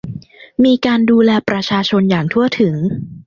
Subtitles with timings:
[0.63, 2.75] มีการดูแลประชาชนอย่างทั่วถึง